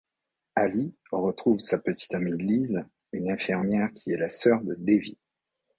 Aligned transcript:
Ally 0.55 0.95
retrouve 1.11 1.59
sa 1.59 1.77
petite 1.79 2.15
amie 2.15 2.35
Liz, 2.35 2.83
une 3.11 3.29
infirmière 3.29 3.91
qui 3.93 4.11
est 4.11 4.17
la 4.17 4.29
sœur 4.31 4.63
de 4.63 4.73
Davy. 4.73 5.19